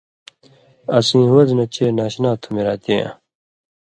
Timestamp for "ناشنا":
1.97-2.31